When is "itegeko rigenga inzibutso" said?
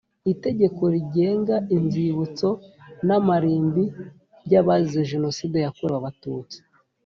0.33-2.49